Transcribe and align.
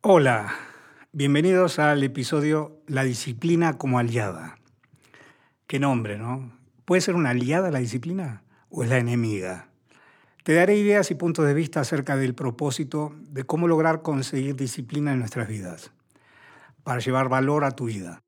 Hola, 0.00 0.54
bienvenidos 1.10 1.80
al 1.80 2.04
episodio 2.04 2.80
La 2.86 3.02
disciplina 3.02 3.78
como 3.78 3.98
aliada. 3.98 4.56
Qué 5.66 5.80
nombre, 5.80 6.16
¿no? 6.16 6.52
¿Puede 6.84 7.00
ser 7.00 7.16
una 7.16 7.30
aliada 7.30 7.72
la 7.72 7.80
disciplina 7.80 8.44
o 8.70 8.84
es 8.84 8.90
la 8.90 8.98
enemiga? 8.98 9.70
Te 10.44 10.54
daré 10.54 10.76
ideas 10.76 11.10
y 11.10 11.16
puntos 11.16 11.46
de 11.46 11.52
vista 11.52 11.80
acerca 11.80 12.16
del 12.16 12.36
propósito 12.36 13.12
de 13.28 13.42
cómo 13.42 13.66
lograr 13.66 14.02
conseguir 14.02 14.54
disciplina 14.54 15.10
en 15.12 15.18
nuestras 15.18 15.48
vidas, 15.48 15.90
para 16.84 17.00
llevar 17.00 17.28
valor 17.28 17.64
a 17.64 17.72
tu 17.72 17.86
vida. 17.86 18.22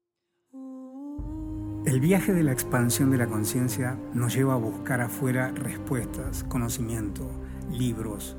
El 1.86 2.00
viaje 2.00 2.32
de 2.32 2.42
la 2.42 2.50
expansión 2.50 3.12
de 3.12 3.18
la 3.18 3.28
conciencia 3.28 3.96
nos 4.12 4.34
lleva 4.34 4.54
a 4.54 4.56
buscar 4.56 5.00
afuera 5.02 5.52
respuestas, 5.54 6.42
conocimiento, 6.42 7.30
libros, 7.70 8.36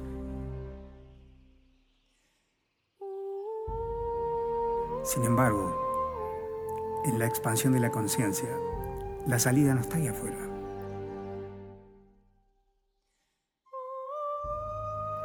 Sin 5.13 5.25
embargo, 5.25 7.01
en 7.03 7.19
la 7.19 7.25
expansión 7.25 7.73
de 7.73 7.81
la 7.81 7.91
conciencia, 7.91 8.47
la 9.27 9.39
salida 9.39 9.75
no 9.75 9.81
está 9.81 9.97
ahí 9.97 10.07
afuera. 10.07 10.37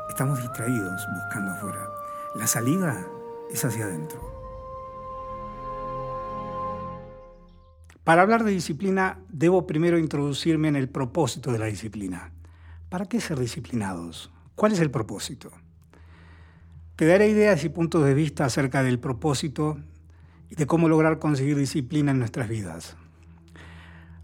Estamos 0.09 0.43
distraídos 0.43 1.07
buscando 1.15 1.53
afuera. 1.53 1.89
La 2.35 2.49
salida 2.49 3.07
es 3.49 3.65
hacia 3.65 3.85
adentro. 3.85 4.19
Para 8.03 8.23
hablar 8.23 8.43
de 8.43 8.51
disciplina, 8.51 9.21
debo 9.29 9.69
primero 9.69 10.01
introducirme 10.01 10.67
en 10.67 10.75
el 10.75 10.89
propósito 10.89 11.53
de 11.53 11.61
la 11.61 11.67
disciplina. 11.67 12.33
¿Para 12.89 13.07
qué 13.07 13.21
ser 13.21 13.39
disciplinados? 13.39 14.33
¿Cuál 14.57 14.73
es 14.73 14.81
el 14.81 14.91
propósito? 14.91 15.53
Te 16.97 17.05
daré 17.05 17.29
ideas 17.29 17.63
y 17.63 17.69
puntos 17.69 18.07
de 18.07 18.15
vista 18.15 18.47
acerca 18.47 18.83
del 18.83 18.99
propósito 18.99 19.77
y 20.49 20.55
de 20.55 20.67
cómo 20.67 20.89
lograr 20.89 21.19
conseguir 21.19 21.55
disciplina 21.55 22.13
en 22.13 22.19
nuestras 22.19 22.49
vidas. 22.49 22.97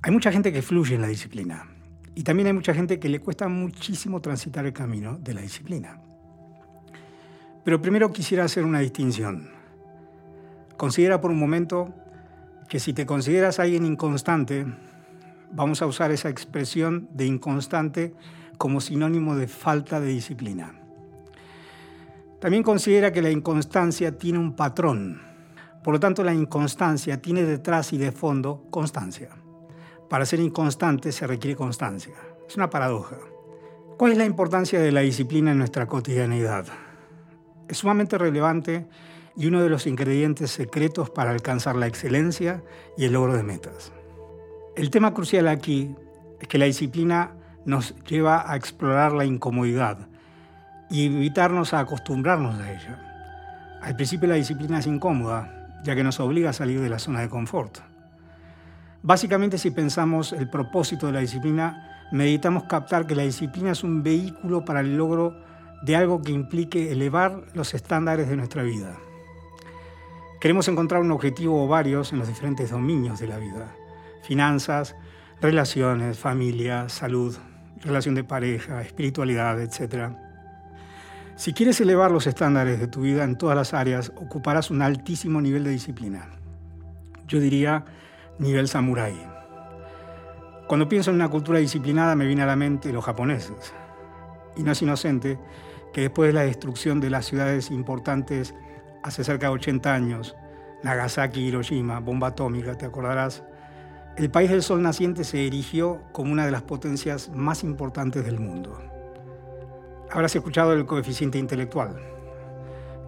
Hay 0.01 0.11
mucha 0.11 0.33
gente 0.33 0.55
que 0.55 0.63
fluye 0.63 0.95
en 0.95 1.03
la 1.03 1.07
disciplina 1.07 1.67
y 2.15 2.23
también 2.23 2.47
hay 2.47 2.55
mucha 2.55 2.73
gente 2.73 2.99
que 2.99 3.11
le 3.11 3.21
cuesta 3.21 3.47
muchísimo 3.47 4.23
transitar 4.23 4.65
el 4.65 4.73
camino 4.73 5.19
de 5.19 5.35
la 5.35 5.43
disciplina. 5.43 6.01
Pero 7.63 7.83
primero 7.83 8.11
quisiera 8.11 8.45
hacer 8.45 8.65
una 8.65 8.79
distinción. 8.79 9.51
Considera 10.79 11.21
por 11.21 11.31
un 11.31 11.39
momento 11.39 11.95
que 12.71 12.81
si 12.81 12.95
te 12.95 13.05
consideras 13.05 13.59
alguien 13.59 13.85
inconstante, 13.85 14.65
vamos 15.53 15.83
a 15.83 15.87
usar 15.87 16.11
esa 16.11 16.31
expresión 16.31 17.11
de 17.13 17.27
inconstante 17.27 18.15
como 18.57 18.81
sinónimo 18.81 19.37
de 19.37 19.47
falta 19.47 20.01
de 20.01 20.09
disciplina. 20.09 20.82
También 22.43 22.65
considera 22.65 23.13
que 23.13 23.23
la 23.23 23.31
inconstancia 23.31 24.19
tiene 24.19 24.41
un 24.41 24.57
patrón. 24.57 25.23
Por 25.85 25.95
lo 25.95 26.01
tanto, 26.01 26.25
la 26.25 26.35
inconstancia 26.35 27.23
tiene 27.23 27.45
detrás 27.45 27.93
y 27.93 27.99
de 27.99 28.11
fondo 28.11 28.67
constancia. 28.69 29.29
Para 30.11 30.27
ser 30.27 30.41
inconstante 30.41 31.13
se 31.13 31.25
requiere 31.29 31.55
constancia. 31.55 32.15
Es 32.49 32.57
una 32.57 32.69
paradoja. 32.69 33.17
¿Cuál 33.97 34.11
es 34.11 34.19
la 34.19 34.25
importancia 34.25 34.81
de 34.81 34.91
la 34.91 35.03
disciplina 35.03 35.53
en 35.53 35.59
nuestra 35.59 35.87
cotidianidad? 35.87 36.67
Es 37.69 37.79
sumamente 37.79 38.19
relevante 38.19 38.89
y 39.37 39.47
uno 39.47 39.63
de 39.63 39.69
los 39.69 39.87
ingredientes 39.87 40.51
secretos 40.51 41.11
para 41.11 41.31
alcanzar 41.31 41.77
la 41.77 41.87
excelencia 41.87 42.65
y 42.99 43.05
el 43.05 43.13
logro 43.13 43.35
de 43.35 43.45
metas. 43.45 43.93
El 44.75 44.91
tema 44.91 45.15
crucial 45.15 45.47
aquí 45.47 45.95
es 46.41 46.49
que 46.49 46.59
la 46.59 46.65
disciplina 46.65 47.37
nos 47.65 47.95
lleva 48.05 48.51
a 48.51 48.57
explorar 48.57 49.13
la 49.13 49.25
incomodidad, 49.25 50.09
y 50.93 51.07
evitarnos 51.07 51.73
a 51.73 51.81
acostumbrarnos 51.81 52.61
a 52.61 52.71
ella. 52.71 53.79
Al 53.81 53.97
principio 53.97 54.29
la 54.29 54.35
disciplina 54.35 54.79
es 54.79 54.87
incómoda, 54.87 55.81
ya 55.83 55.97
que 55.97 56.05
nos 56.05 56.21
obliga 56.21 56.51
a 56.51 56.53
salir 56.53 56.81
de 56.81 56.91
la 56.91 56.99
zona 56.99 57.21
de 57.21 57.31
confort. 57.31 57.79
Básicamente 59.03 59.59
si 59.59 59.71
pensamos 59.71 60.33
el 60.33 60.49
propósito 60.49 61.07
de 61.07 61.13
la 61.15 61.21
disciplina, 61.21 62.07
meditamos 62.13 62.65
captar 62.65 63.07
que 63.07 63.17
la 63.17 63.23
disciplina 63.23 63.73
es 63.73 63.83
un 63.83 64.03
vehículo 64.03 64.65
para 64.65 64.81
el 64.81 64.97
logro 64.97 65.35
de 65.83 65.97
algo 65.97 66.23
que 66.23 66.31
implique 66.31 66.93
elevar 66.93 67.47
los 67.55 67.73
estándares 67.75 68.29
de 68.29 68.37
nuestra 68.37 68.63
vida. 68.63 68.97
Queremos 70.41 70.69
encontrar 70.69 71.01
un 71.01 71.11
objetivo 71.11 71.65
o 71.65 71.69
varios 71.69 72.13
en 72.13 72.19
los 72.19 72.29
diferentes 72.29 72.71
dominios 72.71 73.19
de 73.19 73.29
la 73.29 73.39
vida. 73.39 73.75
Finanzas, 74.23 74.95
relaciones, 75.41 76.19
familia, 76.19 76.89
salud, 76.89 77.37
relación 77.83 78.15
de 78.15 78.25
pareja, 78.25 78.83
espiritualidad, 78.83 79.61
etc. 79.61 80.13
Si 81.43 81.53
quieres 81.53 81.81
elevar 81.81 82.13
los 82.13 82.29
estándares 82.29 82.79
de 82.79 82.87
tu 82.87 83.01
vida 83.01 83.25
en 83.25 83.35
todas 83.35 83.57
las 83.57 83.75
áreas, 83.75 84.13
ocuparás 84.15 84.71
un 84.71 84.81
altísimo 84.81 85.41
nivel 85.41 85.65
de 85.65 85.71
disciplina. 85.71 86.29
Yo 87.27 87.41
diría 87.41 87.85
nivel 88.39 88.69
samurái. 88.69 89.21
Cuando 90.69 90.89
pienso 90.89 91.11
en 91.11 91.17
una 91.17 91.31
cultura 91.31 91.59
disciplinada 91.59 92.15
me 92.15 92.27
viene 92.27 92.43
a 92.43 92.47
la 92.47 92.55
mente 92.55 92.93
los 92.93 93.05
japoneses. 93.05 93.75
Y 94.57 94.63
no 94.63 94.71
es 94.71 94.83
inocente 94.83 95.37
que 95.93 96.03
después 96.03 96.29
de 96.29 96.35
la 96.35 96.45
destrucción 96.45 97.01
de 97.01 97.11
las 97.11 97.27
ciudades 97.27 97.73
importantes 97.73 98.55
hace 99.03 99.25
cerca 99.25 99.49
de 99.49 99.55
80 99.55 99.93
años, 99.93 100.37
Nagasaki, 100.85 101.41
Hiroshima, 101.41 101.99
bomba 101.99 102.29
atómica, 102.29 102.79
te 102.79 102.87
acordarás, 102.87 103.43
el 104.17 104.31
país 104.31 104.49
del 104.49 104.63
sol 104.63 104.81
naciente 104.81 105.25
se 105.25 105.45
erigió 105.45 106.05
como 106.13 106.31
una 106.31 106.47
de 106.47 106.53
las 106.53 106.63
potencias 106.63 107.31
más 107.35 107.65
importantes 107.65 108.25
del 108.25 108.39
mundo. 108.39 108.92
Habrás 110.13 110.37
escuchado 110.37 110.75
el 110.75 110.85
coeficiente 110.85 111.39
intelectual. 111.39 111.97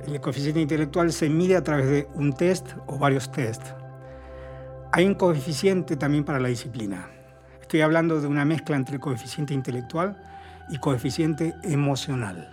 El 0.07 0.23
coeficiente 0.23 0.63
intelectual 0.63 1.13
se 1.13 1.29
mide 1.29 1.55
a 1.55 1.63
través 1.63 1.87
de 1.87 2.09
un 2.15 2.33
test 2.33 2.67
o 2.87 2.99
varios 2.99 3.31
test. 3.31 3.63
Hay 4.91 5.05
un 5.05 5.15
coeficiente 5.15 5.97
también 5.97 6.25
para 6.25 6.41
la 6.41 6.49
disciplina. 6.49 7.11
Estoy 7.61 7.83
hablando 7.83 8.23
de 8.23 8.27
una 8.27 8.47
mezcla 8.47 8.77
entre 8.77 9.01
coeficiente 9.01 9.53
intelectual 9.53 10.17
y 10.71 10.79
coeficiente 10.79 11.55
emocional. 11.63 12.49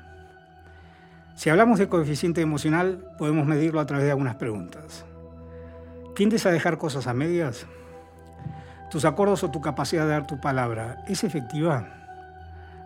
Si 1.36 1.50
hablamos 1.50 1.80
de 1.80 1.88
coeficiente 1.88 2.42
emocional, 2.42 3.06
podemos 3.18 3.48
medirlo 3.48 3.80
a 3.80 3.86
través 3.86 4.04
de 4.04 4.12
algunas 4.12 4.36
preguntas. 4.36 5.06
¿Tiendes 6.14 6.46
a 6.46 6.52
dejar 6.52 6.78
cosas 6.78 7.08
a 7.08 7.14
medias? 7.14 7.68
¿Tus 8.90 9.06
acuerdos 9.06 9.46
o 9.46 9.52
tu 9.52 9.62
capacidad 9.62 10.04
de 10.04 10.12
dar 10.12 10.28
tu 10.28 10.42
palabra 10.42 11.06
es 11.08 11.24
efectiva? 11.24 12.01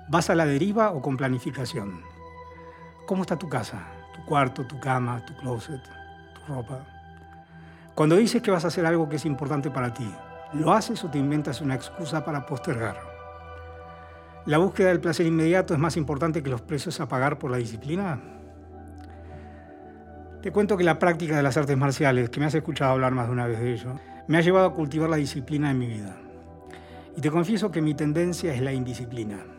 ¿Vas 0.07 0.29
a 0.29 0.35
la 0.35 0.45
deriva 0.45 0.91
o 0.91 1.01
con 1.01 1.17
planificación? 1.17 2.03
¿Cómo 3.07 3.23
está 3.23 3.37
tu 3.37 3.49
casa? 3.49 3.87
Tu 4.13 4.23
cuarto, 4.23 4.63
tu 4.67 4.79
cama, 4.79 5.25
tu 5.25 5.35
closet, 5.35 5.81
tu 5.81 6.53
ropa. 6.53 6.85
Cuando 7.95 8.15
dices 8.15 8.43
que 8.43 8.51
vas 8.51 8.63
a 8.65 8.67
hacer 8.67 8.85
algo 8.85 9.09
que 9.09 9.15
es 9.15 9.25
importante 9.25 9.71
para 9.71 9.95
ti, 9.95 10.07
¿lo 10.53 10.71
haces 10.73 11.03
o 11.03 11.09
te 11.09 11.17
inventas 11.17 11.59
una 11.59 11.73
excusa 11.73 12.23
para 12.23 12.45
postergar? 12.45 12.97
¿La 14.45 14.59
búsqueda 14.59 14.89
del 14.89 14.99
placer 14.99 15.25
inmediato 15.25 15.73
es 15.73 15.79
más 15.79 15.97
importante 15.97 16.43
que 16.43 16.51
los 16.51 16.61
precios 16.61 16.99
a 16.99 17.07
pagar 17.07 17.39
por 17.39 17.49
la 17.49 17.57
disciplina? 17.57 18.21
Te 20.43 20.51
cuento 20.51 20.77
que 20.77 20.83
la 20.83 20.99
práctica 20.99 21.35
de 21.35 21.41
las 21.41 21.57
artes 21.57 21.75
marciales, 21.75 22.29
que 22.29 22.39
me 22.39 22.45
has 22.45 22.53
escuchado 22.53 22.91
hablar 22.91 23.13
más 23.13 23.25
de 23.25 23.33
una 23.33 23.47
vez 23.47 23.59
de 23.59 23.73
ello, 23.73 23.99
me 24.27 24.37
ha 24.37 24.41
llevado 24.41 24.67
a 24.67 24.73
cultivar 24.75 25.09
la 25.09 25.17
disciplina 25.17 25.71
en 25.71 25.79
mi 25.79 25.87
vida. 25.87 26.15
Y 27.17 27.21
te 27.21 27.31
confieso 27.31 27.71
que 27.71 27.81
mi 27.81 27.95
tendencia 27.95 28.53
es 28.53 28.61
la 28.61 28.71
indisciplina. 28.71 29.54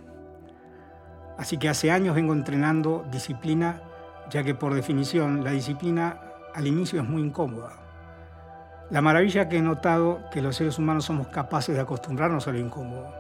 Así 1.38 1.58
que 1.58 1.68
hace 1.68 1.90
años 1.90 2.14
vengo 2.14 2.32
entrenando 2.32 3.04
disciplina, 3.10 3.82
ya 4.30 4.42
que 4.42 4.54
por 4.54 4.74
definición 4.74 5.44
la 5.44 5.50
disciplina 5.50 6.20
al 6.54 6.66
inicio 6.66 7.00
es 7.00 7.08
muy 7.08 7.22
incómoda. 7.22 7.86
La 8.90 9.02
maravilla 9.02 9.48
que 9.48 9.58
he 9.58 9.62
notado 9.62 10.20
que 10.32 10.40
los 10.40 10.56
seres 10.56 10.78
humanos 10.78 11.04
somos 11.04 11.26
capaces 11.28 11.74
de 11.74 11.80
acostumbrarnos 11.80 12.46
a 12.46 12.52
lo 12.52 12.58
incómodo. 12.58 13.12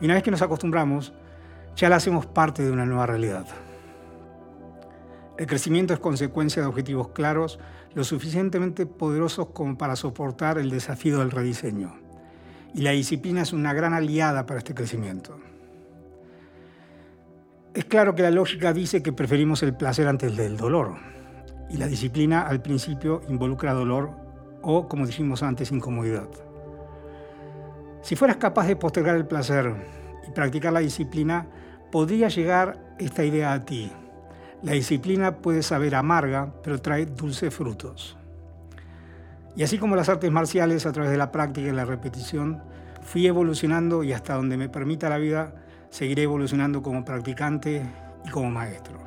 Y 0.00 0.04
una 0.04 0.14
vez 0.14 0.22
que 0.22 0.30
nos 0.30 0.42
acostumbramos, 0.42 1.12
ya 1.76 1.88
la 1.88 1.96
hacemos 1.96 2.26
parte 2.26 2.62
de 2.62 2.70
una 2.70 2.84
nueva 2.84 3.06
realidad. 3.06 3.46
El 5.38 5.46
crecimiento 5.46 5.94
es 5.94 6.00
consecuencia 6.00 6.62
de 6.62 6.68
objetivos 6.68 7.08
claros, 7.08 7.58
lo 7.94 8.04
suficientemente 8.04 8.86
poderosos 8.86 9.48
como 9.48 9.78
para 9.78 9.94
soportar 9.94 10.58
el 10.58 10.70
desafío 10.70 11.18
del 11.18 11.30
rediseño. 11.30 11.94
Y 12.74 12.82
la 12.82 12.90
disciplina 12.90 13.42
es 13.42 13.52
una 13.52 13.72
gran 13.72 13.94
aliada 13.94 14.44
para 14.44 14.58
este 14.58 14.74
crecimiento. 14.74 15.38
Es 17.76 17.84
claro 17.84 18.14
que 18.14 18.22
la 18.22 18.30
lógica 18.30 18.72
dice 18.72 19.02
que 19.02 19.12
preferimos 19.12 19.62
el 19.62 19.74
placer 19.74 20.08
antes 20.08 20.34
del 20.34 20.56
dolor. 20.56 20.94
Y 21.68 21.76
la 21.76 21.86
disciplina 21.86 22.40
al 22.40 22.62
principio 22.62 23.20
involucra 23.28 23.74
dolor 23.74 24.12
o, 24.62 24.88
como 24.88 25.04
dijimos 25.04 25.42
antes, 25.42 25.70
incomodidad. 25.70 26.26
Si 28.00 28.16
fueras 28.16 28.38
capaz 28.38 28.66
de 28.66 28.76
postergar 28.76 29.14
el 29.14 29.26
placer 29.26 29.74
y 30.26 30.30
practicar 30.30 30.72
la 30.72 30.80
disciplina, 30.80 31.48
podría 31.92 32.28
llegar 32.28 32.96
esta 32.98 33.24
idea 33.24 33.52
a 33.52 33.66
ti. 33.66 33.92
La 34.62 34.72
disciplina 34.72 35.36
puede 35.36 35.62
saber 35.62 35.96
amarga, 35.96 36.54
pero 36.62 36.80
trae 36.80 37.04
dulces 37.04 37.52
frutos. 37.52 38.16
Y 39.54 39.64
así 39.64 39.76
como 39.76 39.96
las 39.96 40.08
artes 40.08 40.32
marciales, 40.32 40.86
a 40.86 40.92
través 40.92 41.10
de 41.10 41.18
la 41.18 41.30
práctica 41.30 41.68
y 41.68 41.72
la 41.72 41.84
repetición, 41.84 42.62
fui 43.02 43.26
evolucionando 43.26 44.02
y 44.02 44.14
hasta 44.14 44.32
donde 44.32 44.56
me 44.56 44.70
permita 44.70 45.10
la 45.10 45.18
vida, 45.18 45.65
seguiré 45.96 46.24
evolucionando 46.24 46.82
como 46.82 47.06
practicante 47.06 47.80
y 48.22 48.28
como 48.28 48.50
maestro. 48.50 48.98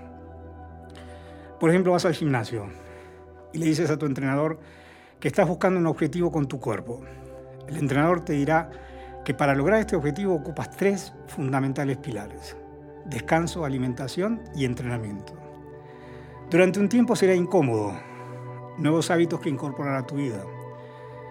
Por 1.59 1.69
ejemplo, 1.69 1.91
vas 1.91 2.05
al 2.05 2.15
gimnasio 2.15 2.65
y 3.53 3.59
le 3.59 3.67
dices 3.67 3.91
a 3.91 3.97
tu 3.97 4.07
entrenador 4.07 4.59
que 5.19 5.27
estás 5.27 5.47
buscando 5.47 5.79
un 5.79 5.85
objetivo 5.85 6.31
con 6.31 6.47
tu 6.47 6.59
cuerpo. 6.59 7.01
El 7.67 7.77
entrenador 7.77 8.25
te 8.25 8.33
dirá 8.33 8.71
que 9.23 9.35
para 9.35 9.53
lograr 9.53 9.79
este 9.79 9.95
objetivo 9.95 10.33
ocupas 10.33 10.71
tres 10.71 11.13
fundamentales 11.27 11.97
pilares. 11.97 12.57
Descanso, 13.05 13.65
alimentación 13.65 14.41
y 14.55 14.65
entrenamiento. 14.65 15.33
Durante 16.49 16.79
un 16.79 16.89
tiempo 16.89 17.15
será 17.15 17.35
incómodo, 17.35 17.93
nuevos 18.79 19.11
hábitos 19.11 19.41
que 19.41 19.49
incorporar 19.49 19.93
a 19.93 20.07
tu 20.07 20.15
vida. 20.15 20.43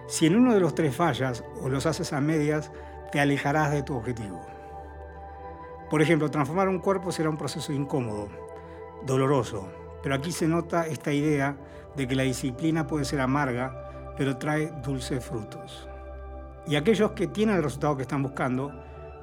Si 0.07 0.25
en 0.25 0.37
uno 0.37 0.55
de 0.55 0.61
los 0.61 0.77
tres 0.77 0.95
fallas 0.95 1.43
o 1.61 1.69
los 1.69 1.85
haces 1.85 2.13
a 2.13 2.21
medias, 2.21 2.71
te 3.11 3.19
alejarás 3.19 3.73
de 3.73 3.83
tu 3.83 3.97
objetivo. 3.97 4.58
Por 5.91 6.03
ejemplo, 6.03 6.31
transformar 6.31 6.69
un 6.69 6.81
cuerpo 6.81 7.13
será 7.13 7.31
un 7.31 7.39
proceso 7.39 7.73
incómodo, 7.73 8.29
doloroso, 9.07 9.69
pero 10.03 10.15
aquí 10.15 10.33
se 10.33 10.47
nota 10.47 10.87
esta 10.87 11.13
idea 11.13 11.57
de 11.97 12.07
que 12.07 12.15
la 12.15 12.25
disciplina 12.25 12.87
puede 12.87 13.05
ser 13.05 13.21
amarga, 13.21 14.15
pero 14.17 14.37
trae 14.37 14.73
dulces 14.83 15.25
frutos. 15.25 15.89
Y 16.67 16.77
aquellos 16.77 17.13
que 17.13 17.27
tienen 17.27 17.57
el 17.57 17.63
resultado 17.63 17.97
que 17.97 18.03
están 18.03 18.23
buscando 18.23 18.73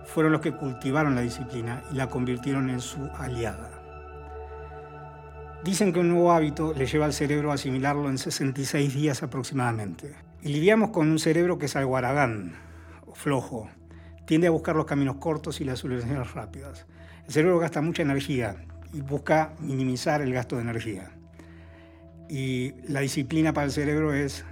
fueron 0.06 0.32
los 0.32 0.42
que 0.42 0.56
cultivaron 0.56 1.16
la 1.16 1.22
disciplina 1.22 1.84
y 1.92 1.96
la 1.96 2.10
convirtieron 2.10 2.70
en 2.70 2.80
su 2.80 3.10
aliada. 3.18 3.82
Dicen 5.64 5.94
que 5.94 6.00
un 6.00 6.10
nuevo 6.10 6.32
hábito 6.32 6.74
le 6.74 6.86
lleva 6.86 7.06
al 7.06 7.14
cerebro 7.14 7.52
a 7.52 7.56
asimilarlo 7.56 8.10
en 8.10 8.18
66 8.18 8.94
días 8.94 9.24
aproximadamente. 9.24 10.16
Y 10.42 10.50
lidiamos 10.50 10.92
con 10.92 11.10
un 11.10 11.18
cerebro 11.18 11.58
que 11.58 11.66
es 11.66 11.76
algo 11.76 11.98
aragán, 11.98 12.56
flojo. 13.14 13.70
Tiende 14.26 14.48
a 14.48 14.52
buscar 14.52 14.76
los 14.76 14.86
caminos 14.86 15.18
cortos 15.18 15.62
y 15.62 15.64
las 15.64 15.80
soluciones 15.80 16.34
rápidas. 16.34 16.86
El 17.28 17.34
cerebro 17.34 17.60
gasta 17.60 17.82
mucha 17.82 18.02
energía 18.02 18.56
y 18.94 19.02
busca 19.02 19.54
minimizar 19.60 20.22
el 20.22 20.34
gasto 20.34 20.56
de 20.56 20.64
energía. 20.64 21.12
Y 22.30 22.74
la 22.88 23.02
disciplina 23.02 23.54
para 23.54 23.66
el 23.66 23.72
cerebro 23.72 24.14
es 24.14 24.44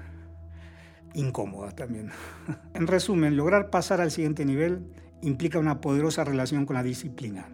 incómoda 1.16 1.72
también. 1.72 2.12
en 2.74 2.88
resumen, 2.88 3.36
lograr 3.36 3.70
pasar 3.70 4.02
al 4.02 4.12
siguiente 4.12 4.46
nivel 4.46 4.86
implica 5.22 5.60
una 5.60 5.82
poderosa 5.82 6.24
relación 6.24 6.66
con 6.66 6.76
la 6.76 6.84
disciplina. 6.84 7.48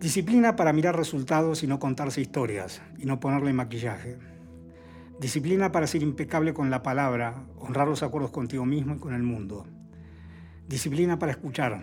Disciplina 0.00 0.56
para 0.56 0.72
mirar 0.72 0.96
resultados 0.96 1.62
y 1.62 1.68
no 1.68 1.78
contarse 1.78 2.20
historias 2.20 2.82
y 2.98 3.06
no 3.06 3.20
ponerle 3.20 3.52
maquillaje. 3.52 4.18
Disciplina 5.20 5.70
para 5.70 5.86
ser 5.86 6.02
impecable 6.02 6.54
con 6.54 6.70
la 6.70 6.82
palabra, 6.82 7.44
honrar 7.58 7.86
los 7.86 8.02
acuerdos 8.02 8.32
contigo 8.32 8.64
mismo 8.64 8.96
y 8.96 8.98
con 8.98 9.14
el 9.14 9.22
mundo. 9.22 9.64
Disciplina 10.68 11.18
para 11.18 11.32
escuchar. 11.32 11.82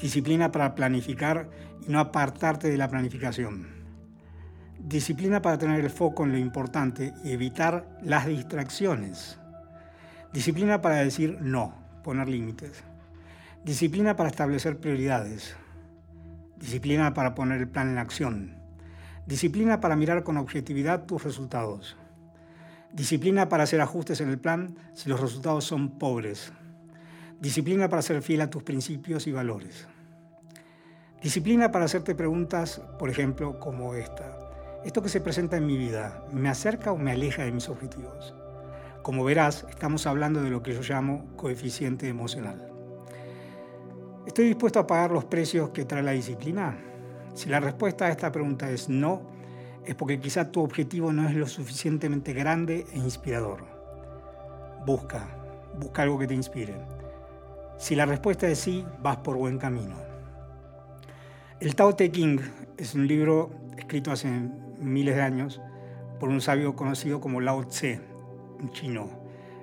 Disciplina 0.00 0.50
para 0.50 0.74
planificar 0.74 1.48
y 1.86 1.90
no 1.90 2.00
apartarte 2.00 2.68
de 2.68 2.76
la 2.76 2.88
planificación. 2.88 3.66
Disciplina 4.78 5.40
para 5.40 5.58
tener 5.58 5.80
el 5.80 5.90
foco 5.90 6.24
en 6.24 6.32
lo 6.32 6.38
importante 6.38 7.14
y 7.24 7.30
evitar 7.30 7.86
las 8.02 8.26
distracciones. 8.26 9.38
Disciplina 10.32 10.82
para 10.82 10.96
decir 10.96 11.38
no, 11.40 11.74
poner 12.02 12.28
límites. 12.28 12.82
Disciplina 13.64 14.16
para 14.16 14.28
establecer 14.28 14.78
prioridades. 14.78 15.54
Disciplina 16.56 17.14
para 17.14 17.34
poner 17.34 17.60
el 17.60 17.68
plan 17.68 17.88
en 17.90 17.98
acción. 17.98 18.56
Disciplina 19.26 19.80
para 19.80 19.94
mirar 19.94 20.24
con 20.24 20.36
objetividad 20.36 21.06
tus 21.06 21.22
resultados. 21.22 21.96
Disciplina 22.92 23.48
para 23.48 23.62
hacer 23.62 23.80
ajustes 23.80 24.20
en 24.20 24.30
el 24.30 24.38
plan 24.38 24.76
si 24.94 25.08
los 25.08 25.20
resultados 25.20 25.64
son 25.64 25.98
pobres. 25.98 26.52
Disciplina 27.42 27.88
para 27.88 28.02
ser 28.02 28.22
fiel 28.22 28.40
a 28.42 28.50
tus 28.50 28.62
principios 28.62 29.26
y 29.26 29.32
valores. 29.32 29.88
Disciplina 31.20 31.72
para 31.72 31.86
hacerte 31.86 32.14
preguntas, 32.14 32.80
por 33.00 33.10
ejemplo, 33.10 33.58
como 33.58 33.96
esta. 33.96 34.38
¿Esto 34.84 35.02
que 35.02 35.08
se 35.08 35.20
presenta 35.20 35.56
en 35.56 35.66
mi 35.66 35.76
vida 35.76 36.24
me 36.32 36.48
acerca 36.48 36.92
o 36.92 36.96
me 36.96 37.10
aleja 37.10 37.42
de 37.42 37.50
mis 37.50 37.68
objetivos? 37.68 38.32
Como 39.02 39.24
verás, 39.24 39.66
estamos 39.68 40.06
hablando 40.06 40.40
de 40.40 40.50
lo 40.50 40.62
que 40.62 40.72
yo 40.72 40.82
llamo 40.82 41.34
coeficiente 41.34 42.06
emocional. 42.06 42.70
¿Estoy 44.24 44.46
dispuesto 44.46 44.78
a 44.78 44.86
pagar 44.86 45.10
los 45.10 45.24
precios 45.24 45.70
que 45.70 45.84
trae 45.84 46.04
la 46.04 46.12
disciplina? 46.12 46.78
Si 47.34 47.48
la 47.48 47.58
respuesta 47.58 48.06
a 48.06 48.10
esta 48.10 48.30
pregunta 48.30 48.70
es 48.70 48.88
no, 48.88 49.32
es 49.84 49.96
porque 49.96 50.20
quizá 50.20 50.52
tu 50.52 50.62
objetivo 50.62 51.12
no 51.12 51.28
es 51.28 51.34
lo 51.34 51.48
suficientemente 51.48 52.34
grande 52.34 52.86
e 52.92 52.98
inspirador. 52.98 53.64
Busca, 54.86 55.26
busca 55.76 56.02
algo 56.02 56.20
que 56.20 56.28
te 56.28 56.34
inspire. 56.34 57.01
Si 57.82 57.96
la 57.96 58.06
respuesta 58.06 58.46
es 58.46 58.60
sí, 58.60 58.86
vas 59.02 59.16
por 59.16 59.36
buen 59.36 59.58
camino. 59.58 59.96
El 61.58 61.74
Tao 61.74 61.96
Te 61.96 62.12
Ching 62.12 62.40
es 62.76 62.94
un 62.94 63.08
libro 63.08 63.50
escrito 63.76 64.12
hace 64.12 64.30
miles 64.78 65.16
de 65.16 65.22
años 65.22 65.60
por 66.20 66.28
un 66.28 66.40
sabio 66.40 66.76
conocido 66.76 67.20
como 67.20 67.40
Lao 67.40 67.66
Tse, 67.66 68.00
un 68.60 68.70
chino 68.70 69.08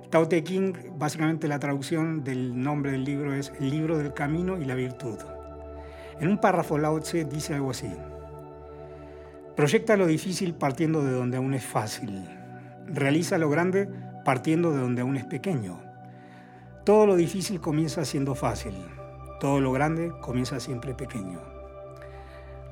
Tao 0.10 0.27
Te 0.27 0.44
Ching, 0.44 0.98
básicamente 0.98 1.48
la 1.48 1.60
traducción 1.60 2.25
del 2.25 2.62
nombre 2.62 2.92
del 2.92 3.06
libro 3.06 3.33
es 3.33 3.54
El 3.57 3.69
libro 3.69 3.98
del 3.98 4.13
camino 4.13 4.57
y 4.57 4.66
la 4.66 4.75
virtud. 4.75 5.18
En 6.19 6.27
un 6.27 6.42
párrafo 6.42 6.77
Lao 6.77 7.00
Tse 7.00 7.24
dice 7.24 7.54
algo 7.54 7.71
así. 7.71 7.89
Proyecta 9.56 9.95
lo 9.95 10.07
difícil 10.07 10.56
partiendo 10.56 11.06
de 11.06 11.13
donde 11.13 11.38
aún 11.38 11.54
es 11.54 11.63
fácil. 11.63 12.27
Realiza 12.86 13.38
lo 13.38 13.50
grande 13.50 13.88
partiendo 14.25 14.74
de 14.74 14.81
donde 14.81 15.04
aún 15.04 15.16
es 15.16 15.24
pequeño. 15.24 15.88
Todo 16.89 17.06
lo 17.06 17.15
difícil 17.15 17.62
comienza 17.62 18.03
siendo 18.03 18.33
fácil. 18.33 18.74
Todo 19.39 19.62
lo 19.62 19.71
grande 19.71 20.12
comienza 20.21 20.59
siempre 20.59 20.95
pequeño. 20.95 21.39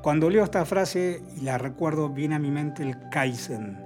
Cuando 0.02 0.32
leo 0.32 0.44
esta 0.44 0.66
frase 0.66 1.22
y 1.36 1.42
la 1.42 1.60
recuerdo, 1.60 2.10
viene 2.10 2.34
a 2.34 2.40
mi 2.40 2.50
mente 2.50 2.82
el 2.82 2.98
Kaizen. 3.12 3.78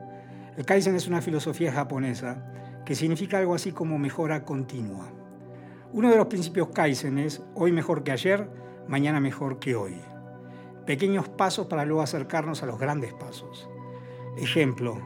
El 0.55 0.65
Kaizen 0.65 0.95
es 0.95 1.09
una 1.09 1.21
filosofía 1.21 1.73
japonesa 1.73 2.49
que 2.85 2.95
significa 2.95 3.39
algo 3.39 3.55
así 3.55 3.73
como 3.73 3.99
mejora 3.99 4.45
continua. 4.45 5.11
Uno 5.91 6.09
de 6.09 6.15
los 6.15 6.27
principios 6.27 6.69
Kaizen 6.69 7.17
es 7.17 7.43
hoy 7.53 7.73
mejor 7.73 8.05
que 8.05 8.13
ayer, 8.13 8.49
mañana 8.87 9.19
mejor 9.19 9.59
que 9.59 9.75
hoy. 9.75 9.99
Pequeños 10.85 11.27
pasos 11.27 11.67
para 11.67 11.83
luego 11.83 12.03
acercarnos 12.03 12.63
a 12.63 12.67
los 12.67 12.79
grandes 12.79 13.13
pasos. 13.13 13.69
Ejemplo, 14.37 14.97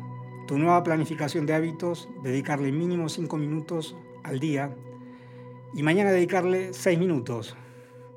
tu 0.48 0.60
nueva 0.60 0.84
planificación 0.84 1.48
de 1.48 1.56
hábitos, 1.56 2.10
dedicarle 2.22 2.72
mínimo 2.72 3.10
5 3.10 3.38
minutos 3.38 3.96
al 4.24 4.40
día 4.40 4.70
y 5.76 5.84
mañana 5.84 6.12
dedicarle 6.12 6.74
6 6.74 6.98
minutos. 6.98 7.56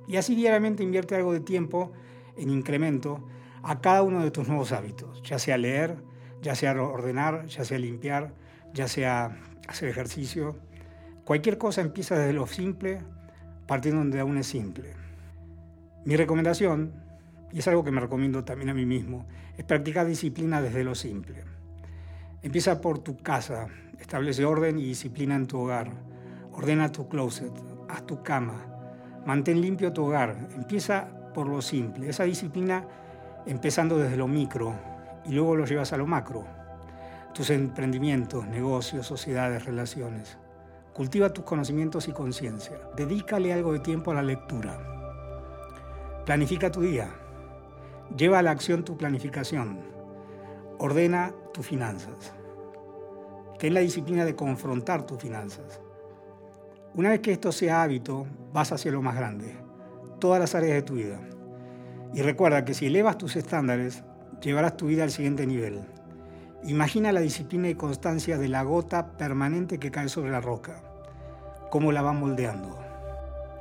Y 0.07 0.17
así 0.17 0.35
diariamente 0.35 0.83
invierte 0.83 1.17
algo 1.17 1.33
de 1.33 1.41
tiempo 1.41 1.93
en 2.37 2.51
incremento 2.51 3.23
a 3.63 3.81
cada 3.81 4.03
uno 4.03 4.23
de 4.23 4.31
tus 4.31 4.47
nuevos 4.47 4.73
hábitos, 4.73 5.23
ya 5.25 5.39
sea 5.39 5.59
leer, 5.59 5.97
ya 6.41 6.55
sea 6.55 6.81
ordenar, 6.81 7.47
ya 7.47 7.65
sea 7.65 7.79
limpiar, 7.79 8.33
ya 8.73 8.87
sea 8.87 9.37
hacer 9.67 9.89
ejercicio. 9.89 10.57
Cualquier 11.25 11.59
cosa 11.59 11.81
empieza 11.81 12.17
desde 12.17 12.33
lo 12.33 12.47
simple, 12.47 13.01
partiendo 13.67 13.99
donde 13.99 14.21
aún 14.21 14.39
es 14.39 14.47
simple. 14.47 14.95
Mi 16.05 16.17
recomendación, 16.17 16.93
y 17.53 17.59
es 17.59 17.69
algo 17.69 17.83
que 17.83 17.91
me 17.91 18.01
recomiendo 18.01 18.45
también 18.45 18.71
a 18.71 18.75
mí 18.75 18.87
mismo, 18.87 19.27
es 19.57 19.65
practicar 19.65 20.07
disciplina 20.07 20.63
desde 20.63 20.85
lo 20.85 20.95
simple. 20.95 21.43
Empieza 22.41 22.81
por 22.81 23.01
tu 23.01 23.19
casa, 23.19 23.67
establece 23.99 24.45
orden 24.45 24.79
y 24.79 24.85
disciplina 24.85 25.35
en 25.35 25.49
tu 25.49 25.59
hogar. 25.59 26.08
Ordena 26.59 26.91
tu 26.91 27.07
closet, 27.07 27.53
haz 27.89 28.03
tu 28.03 28.21
cama, 28.25 28.67
mantén 29.25 29.61
limpio 29.61 29.93
tu 29.93 30.07
hogar. 30.07 30.35
Empieza 30.57 31.07
por 31.33 31.47
lo 31.47 31.63
simple. 31.63 32.09
Esa 32.09 32.25
disciplina 32.25 32.83
empezando 33.47 33.97
desde 33.97 34.17
lo 34.17 34.27
micro 34.27 34.75
y 35.25 35.35
luego 35.35 35.55
lo 35.55 35.67
llevas 35.67 35.93
a 35.93 35.97
lo 35.97 36.07
macro 36.09 36.59
tus 37.33 37.51
emprendimientos, 37.51 38.49
negocios, 38.49 39.07
sociedades, 39.07 39.65
relaciones. 39.65 40.37
Cultiva 40.93 41.33
tus 41.33 41.45
conocimientos 41.45 42.09
y 42.09 42.13
conciencia. 42.13 42.77
Dedícale 42.97 43.53
algo 43.53 43.73
de 43.73 43.79
tiempo 43.79 44.11
a 44.11 44.15
la 44.15 44.23
lectura. 44.25 44.77
Planifica 46.27 46.73
tu 46.73 46.81
día. 46.81 47.09
Lleva 48.17 48.41
a 48.41 48.43
la 48.43 48.51
acción 48.51 48.85
tu 48.85 48.97
planificación. 48.97 49.79
Ordena 50.81 51.33
tus 51.55 51.65
finanzas. 51.65 52.33
Ten 53.61 53.75
la 53.75 53.81
disciplina 53.81 54.25
de 54.25 54.35
confrontar 54.35 55.07
tus 55.07 55.23
finanzas. 55.23 55.81
Una 56.99 57.11
vez 57.11 57.21
que 57.21 57.31
esto 57.31 57.53
sea 57.53 57.85
hábito, 57.85 58.27
vas 58.53 58.73
hacia 58.73 58.91
lo 58.91 59.01
más 59.01 59.15
grande, 59.15 59.55
todas 60.19 60.41
las 60.41 60.57
áreas 60.57 60.75
de 60.75 60.83
tu 60.83 60.95
vida. 60.95 61.21
Y 62.13 62.23
recuerda 62.23 62.65
que 62.65 62.75
si 62.75 62.87
elevas 62.87 63.17
tus 63.17 63.37
estándares, 63.37 64.03
llevarás 64.43 64.77
tu 64.77 64.87
vida 64.87 65.05
al 65.05 65.13
siguiente 65.13 65.47
nivel. 65.47 65.79
Imagina 66.65 67.13
la 67.13 67.21
disciplina 67.21 67.69
y 67.69 67.77
constancia 67.77 68.37
de 68.37 68.49
la 68.49 68.65
gota 68.65 69.17
permanente 69.17 69.79
que 69.79 69.93
cae 69.93 70.09
sobre 70.09 70.33
la 70.33 70.41
roca, 70.41 70.83
cómo 71.71 71.93
la 71.93 72.03
va 72.03 72.13
moldeando. 72.13 72.77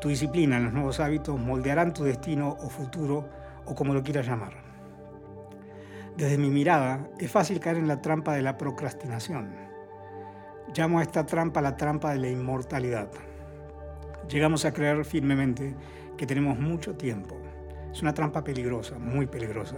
Tu 0.01 0.09
disciplina 0.09 0.57
en 0.57 0.63
los 0.63 0.73
nuevos 0.73 0.99
hábitos 0.99 1.39
moldearán 1.39 1.93
tu 1.93 2.05
destino 2.05 2.57
o 2.59 2.69
futuro 2.71 3.29
o 3.67 3.75
como 3.75 3.93
lo 3.93 4.01
quieras 4.01 4.25
llamar. 4.25 4.53
Desde 6.17 6.39
mi 6.39 6.49
mirada, 6.49 7.07
es 7.19 7.29
fácil 7.29 7.59
caer 7.59 7.77
en 7.77 7.87
la 7.87 8.01
trampa 8.01 8.33
de 8.33 8.41
la 8.41 8.57
procrastinación. 8.57 9.76
Llamo 10.77 10.99
a 10.99 11.01
esta 11.01 11.25
trampa 11.25 11.59
la 11.59 11.75
trampa 11.75 12.11
de 12.11 12.19
la 12.19 12.29
inmortalidad. 12.29 13.09
Llegamos 14.29 14.63
a 14.63 14.73
creer 14.73 15.05
firmemente 15.05 15.73
que 16.15 16.27
tenemos 16.27 16.59
mucho 16.59 16.95
tiempo. 16.95 17.35
Es 17.91 18.03
una 18.03 18.13
trampa 18.13 18.43
peligrosa, 18.43 18.99
muy 18.99 19.25
peligrosa 19.25 19.77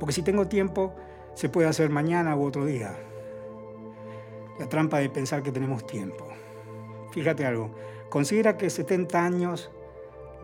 Porque 0.00 0.14
si 0.14 0.22
tengo 0.22 0.48
tiempo, 0.48 0.94
se 1.34 1.50
puede 1.50 1.68
hacer 1.68 1.90
mañana 1.90 2.34
u 2.34 2.46
otro 2.46 2.64
día. 2.64 2.96
La 4.58 4.70
trampa 4.70 5.00
de 5.00 5.10
pensar 5.10 5.42
que 5.42 5.52
tenemos 5.52 5.86
tiempo. 5.86 6.26
Fíjate 7.12 7.44
algo, 7.44 7.74
considera 8.08 8.56
que 8.56 8.70
70 8.70 9.22
años 9.22 9.70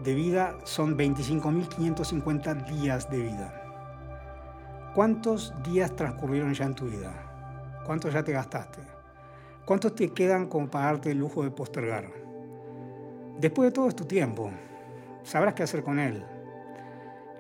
de 0.03 0.15
vida 0.15 0.59
son 0.65 0.99
25.550 0.99 2.67
días 2.67 3.09
de 3.09 3.19
vida. 3.21 4.93
¿Cuántos 4.95 5.55
días 5.63 5.97
transcurrieron 5.97 6.53
ya 6.53 6.67
en 6.67 6.75
tu 6.75 6.85
vida? 6.85 7.81
¿Cuántos 7.87 8.13
ya 8.13 8.23
te 8.23 8.33
gastaste? 8.33 8.94
¿Cuántos 9.65 9.95
te 9.95 10.13
quedan 10.13 10.49
como 10.49 10.69
para 10.71 10.87
darte 10.87 11.13
el 11.13 11.19
lujo 11.19 11.43
de 11.43 11.51
postergar? 11.51 12.13
Después 13.41 13.69
de 13.69 13.73
todo 13.73 13.89
es 13.89 13.97
tu 13.97 14.05
tiempo. 14.05 14.51
Sabrás 15.23 15.55
qué 15.55 15.63
hacer 15.63 15.83
con 15.83 15.99
él. 15.99 16.23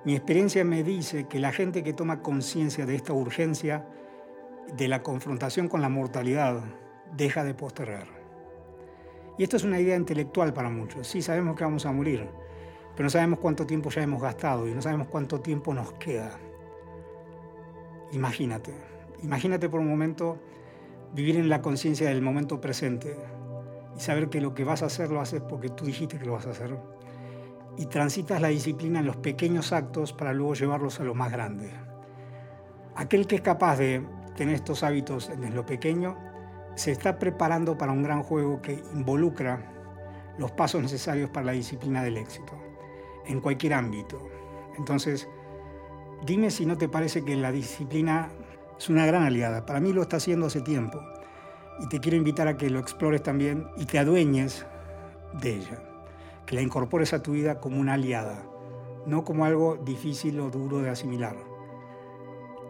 Mi 0.06 0.16
experiencia 0.16 0.64
me 0.64 0.82
dice 0.82 1.24
que 1.28 1.38
la 1.38 1.52
gente 1.52 1.82
que 1.82 1.92
toma 1.92 2.22
conciencia 2.22 2.86
de 2.86 2.94
esta 2.94 3.12
urgencia, 3.12 3.86
de 4.74 4.88
la 4.88 5.02
confrontación 5.02 5.68
con 5.68 5.82
la 5.82 5.90
mortalidad, 5.90 6.62
deja 7.14 7.44
de 7.44 7.52
postergar. 7.52 8.06
Y 9.36 9.42
esto 9.42 9.58
es 9.58 9.64
una 9.64 9.78
idea 9.78 9.96
intelectual 9.96 10.54
para 10.54 10.70
muchos. 10.70 11.06
Sí, 11.06 11.20
sabemos 11.20 11.56
que 11.56 11.64
vamos 11.64 11.84
a 11.84 11.92
morir, 11.92 12.26
pero 12.96 13.04
no 13.04 13.10
sabemos 13.10 13.38
cuánto 13.38 13.66
tiempo 13.66 13.90
ya 13.90 14.02
hemos 14.02 14.22
gastado 14.22 14.66
y 14.66 14.72
no 14.72 14.80
sabemos 14.80 15.08
cuánto 15.08 15.42
tiempo 15.42 15.74
nos 15.74 15.92
queda. 15.94 16.38
Imagínate, 18.12 18.72
imagínate 19.22 19.68
por 19.68 19.80
un 19.80 19.88
momento 19.88 20.38
vivir 21.14 21.36
en 21.36 21.48
la 21.48 21.62
conciencia 21.62 22.08
del 22.08 22.22
momento 22.22 22.60
presente 22.60 23.16
y 23.96 24.00
saber 24.00 24.28
que 24.28 24.40
lo 24.40 24.54
que 24.54 24.64
vas 24.64 24.82
a 24.82 24.86
hacer 24.86 25.10
lo 25.10 25.20
haces 25.20 25.40
porque 25.40 25.68
tú 25.68 25.84
dijiste 25.84 26.18
que 26.18 26.26
lo 26.26 26.32
vas 26.32 26.46
a 26.46 26.50
hacer. 26.50 26.76
Y 27.76 27.86
transitas 27.86 28.40
la 28.40 28.48
disciplina 28.48 29.00
en 29.00 29.06
los 29.06 29.16
pequeños 29.16 29.72
actos 29.72 30.12
para 30.12 30.32
luego 30.32 30.54
llevarlos 30.54 31.00
a 31.00 31.04
lo 31.04 31.14
más 31.14 31.32
grande. 31.32 31.70
Aquel 32.96 33.26
que 33.26 33.36
es 33.36 33.42
capaz 33.42 33.76
de 33.78 34.04
tener 34.36 34.56
estos 34.56 34.82
hábitos 34.82 35.30
en 35.30 35.54
lo 35.54 35.64
pequeño 35.64 36.16
se 36.76 36.92
está 36.92 37.18
preparando 37.18 37.78
para 37.78 37.92
un 37.92 38.02
gran 38.02 38.22
juego 38.22 38.60
que 38.60 38.82
involucra 38.94 39.72
los 40.38 40.50
pasos 40.52 40.82
necesarios 40.82 41.30
para 41.30 41.46
la 41.46 41.52
disciplina 41.52 42.02
del 42.02 42.16
éxito, 42.16 42.52
en 43.26 43.40
cualquier 43.40 43.74
ámbito. 43.74 44.28
Entonces, 44.76 45.28
Dime 46.24 46.50
si 46.50 46.64
no 46.64 46.78
te 46.78 46.88
parece 46.88 47.22
que 47.22 47.36
la 47.36 47.52
disciplina 47.52 48.30
es 48.78 48.88
una 48.88 49.06
gran 49.06 49.22
aliada. 49.22 49.66
Para 49.66 49.80
mí 49.80 49.92
lo 49.92 50.02
está 50.02 50.16
haciendo 50.16 50.46
hace 50.46 50.60
tiempo. 50.60 51.02
Y 51.80 51.88
te 51.88 52.00
quiero 52.00 52.16
invitar 52.16 52.48
a 52.48 52.56
que 52.56 52.70
lo 52.70 52.78
explores 52.78 53.22
también 53.22 53.66
y 53.76 53.86
te 53.86 53.98
adueñes 53.98 54.66
de 55.40 55.56
ella. 55.56 55.82
Que 56.46 56.54
la 56.54 56.62
incorpores 56.62 57.12
a 57.12 57.22
tu 57.22 57.32
vida 57.32 57.60
como 57.60 57.80
una 57.80 57.94
aliada, 57.94 58.42
no 59.06 59.24
como 59.24 59.44
algo 59.44 59.76
difícil 59.76 60.38
o 60.40 60.50
duro 60.50 60.78
de 60.78 60.90
asimilar. 60.90 61.36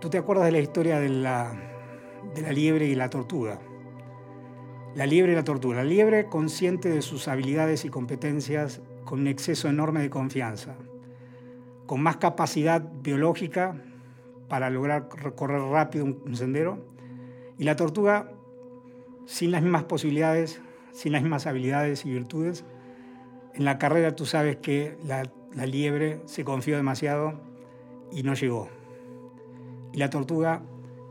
¿Tú 0.00 0.08
te 0.10 0.18
acuerdas 0.18 0.46
de 0.46 0.52
la 0.52 0.60
historia 0.60 0.98
de 0.98 1.08
la, 1.08 1.52
de 2.34 2.42
la 2.42 2.52
liebre 2.52 2.86
y 2.86 2.94
la 2.94 3.10
tortuga? 3.10 3.58
La 4.94 5.06
liebre 5.06 5.32
y 5.32 5.34
la 5.34 5.44
tortuga. 5.44 5.76
La 5.76 5.84
liebre 5.84 6.26
consciente 6.26 6.88
de 6.88 7.02
sus 7.02 7.28
habilidades 7.28 7.84
y 7.84 7.88
competencias 7.88 8.80
con 9.04 9.20
un 9.20 9.26
exceso 9.26 9.68
enorme 9.68 10.00
de 10.00 10.10
confianza 10.10 10.76
con 11.86 12.02
más 12.02 12.16
capacidad 12.16 12.82
biológica 13.02 13.76
para 14.48 14.70
lograr 14.70 15.08
recorrer 15.16 15.60
rápido 15.60 16.04
un 16.04 16.36
sendero, 16.36 16.78
y 17.58 17.64
la 17.64 17.76
tortuga 17.76 18.30
sin 19.26 19.50
las 19.50 19.62
mismas 19.62 19.84
posibilidades, 19.84 20.60
sin 20.92 21.12
las 21.12 21.22
mismas 21.22 21.46
habilidades 21.46 22.04
y 22.04 22.10
virtudes. 22.10 22.64
En 23.54 23.64
la 23.64 23.78
carrera 23.78 24.16
tú 24.16 24.26
sabes 24.26 24.56
que 24.56 24.96
la, 25.04 25.24
liebre 25.64 26.20
se 26.26 26.44
confió 26.44 26.76
demasiado 26.76 27.40
y 28.10 28.22
no 28.22 28.34
llegó. 28.34 28.68
Y 29.92 29.98
la 29.98 30.10
tortuga, 30.10 30.62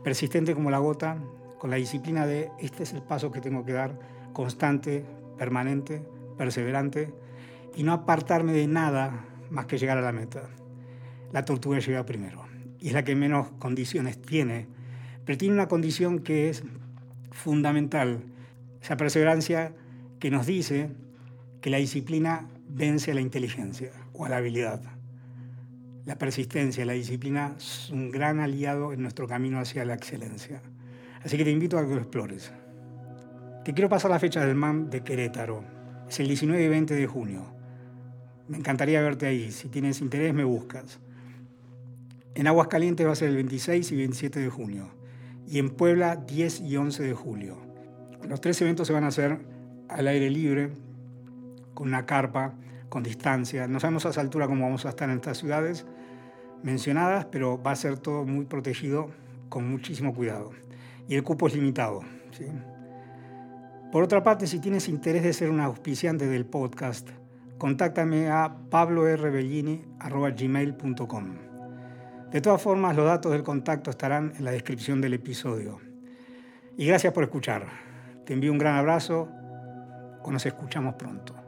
persistente 0.02 0.54
como 0.54 0.70
la 0.70 0.78
gota, 0.78 1.18
con 1.58 1.70
la 1.70 1.76
disciplina 1.76 2.26
de 2.26 2.50
este 2.58 2.82
es 2.82 2.92
el 2.92 3.02
paso 3.02 3.30
que 3.30 3.40
tengo 3.40 3.64
que 3.64 3.72
dar, 3.72 3.98
constante, 4.34 5.04
permanente, 5.38 6.04
perseverante, 6.36 7.14
y 7.74 7.82
no 7.82 7.92
apartarme 7.92 8.52
de 8.52 8.66
nada 8.66 9.24
más 9.50 9.66
que 9.66 9.78
llegar 9.78 9.98
a 9.98 10.02
la 10.02 10.12
meta 10.12 10.48
la 11.34 11.44
tortuga 11.44 11.80
llega 11.80 12.06
primero 12.06 12.43
y 12.84 12.88
es 12.88 12.92
la 12.92 13.02
que 13.02 13.16
menos 13.16 13.48
condiciones 13.58 14.20
tiene, 14.20 14.66
pero 15.24 15.38
tiene 15.38 15.54
una 15.54 15.68
condición 15.68 16.18
que 16.18 16.50
es 16.50 16.64
fundamental, 17.30 18.20
esa 18.82 18.98
perseverancia 18.98 19.72
que 20.18 20.30
nos 20.30 20.44
dice 20.44 20.90
que 21.62 21.70
la 21.70 21.78
disciplina 21.78 22.46
vence 22.68 23.10
a 23.10 23.14
la 23.14 23.22
inteligencia 23.22 23.90
o 24.12 24.26
a 24.26 24.28
la 24.28 24.36
habilidad. 24.36 24.82
La 26.04 26.18
persistencia, 26.18 26.84
la 26.84 26.92
disciplina 26.92 27.54
es 27.56 27.88
un 27.88 28.10
gran 28.10 28.38
aliado 28.38 28.92
en 28.92 29.00
nuestro 29.00 29.26
camino 29.26 29.60
hacia 29.60 29.86
la 29.86 29.94
excelencia. 29.94 30.60
Así 31.24 31.38
que 31.38 31.44
te 31.44 31.50
invito 31.50 31.78
a 31.78 31.88
que 31.88 31.94
lo 31.94 32.02
explores. 32.02 32.52
Te 33.64 33.72
quiero 33.72 33.88
pasar 33.88 34.10
la 34.10 34.18
fecha 34.18 34.44
del 34.44 34.56
MAM 34.56 34.90
de 34.90 35.02
Querétaro. 35.02 35.64
Es 36.06 36.20
el 36.20 36.28
19 36.28 36.62
y 36.62 36.68
20 36.68 36.94
de 36.94 37.06
junio. 37.06 37.46
Me 38.46 38.58
encantaría 38.58 39.00
verte 39.00 39.24
ahí. 39.24 39.50
Si 39.52 39.70
tienes 39.70 40.02
interés, 40.02 40.34
me 40.34 40.44
buscas. 40.44 41.00
En 42.34 42.48
Aguascalientes 42.48 43.06
va 43.06 43.12
a 43.12 43.16
ser 43.16 43.28
el 43.28 43.36
26 43.36 43.92
y 43.92 43.96
27 43.96 44.40
de 44.40 44.48
junio. 44.48 44.88
Y 45.46 45.58
en 45.58 45.70
Puebla 45.70 46.16
10 46.16 46.62
y 46.62 46.76
11 46.76 47.04
de 47.04 47.14
julio. 47.14 47.56
Los 48.28 48.40
tres 48.40 48.60
eventos 48.62 48.88
se 48.88 48.92
van 48.92 49.04
a 49.04 49.08
hacer 49.08 49.38
al 49.88 50.08
aire 50.08 50.30
libre, 50.30 50.70
con 51.74 51.88
una 51.88 52.06
carpa, 52.06 52.54
con 52.88 53.02
distancia. 53.02 53.68
No 53.68 53.78
sabemos 53.78 54.06
a 54.06 54.10
esa 54.10 54.20
altura 54.20 54.46
cómo 54.46 54.64
vamos 54.64 54.86
a 54.86 54.88
estar 54.88 55.10
en 55.10 55.16
estas 55.16 55.38
ciudades 55.38 55.84
mencionadas, 56.62 57.26
pero 57.26 57.62
va 57.62 57.72
a 57.72 57.76
ser 57.76 57.98
todo 57.98 58.24
muy 58.24 58.46
protegido 58.46 59.10
con 59.48 59.70
muchísimo 59.70 60.14
cuidado. 60.14 60.50
Y 61.08 61.14
el 61.14 61.22
cupo 61.22 61.46
es 61.46 61.54
limitado. 61.54 62.00
Por 63.92 64.02
otra 64.02 64.24
parte, 64.24 64.48
si 64.48 64.58
tienes 64.58 64.88
interés 64.88 65.22
de 65.22 65.32
ser 65.32 65.50
un 65.50 65.60
auspiciante 65.60 66.26
del 66.26 66.46
podcast, 66.46 67.08
contáctame 67.58 68.28
a 68.28 68.56
pablobellini.gmail.com. 68.70 71.53
De 72.34 72.40
todas 72.40 72.60
formas, 72.60 72.96
los 72.96 73.04
datos 73.04 73.30
del 73.30 73.44
contacto 73.44 73.90
estarán 73.90 74.32
en 74.36 74.44
la 74.44 74.50
descripción 74.50 75.00
del 75.00 75.14
episodio. 75.14 75.80
Y 76.76 76.84
gracias 76.84 77.12
por 77.12 77.22
escuchar. 77.22 77.64
Te 78.26 78.32
envío 78.32 78.50
un 78.50 78.58
gran 78.58 78.74
abrazo 78.74 79.28
o 80.20 80.32
nos 80.32 80.44
escuchamos 80.44 80.96
pronto. 80.96 81.43